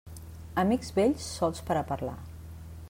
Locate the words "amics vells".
0.61-1.27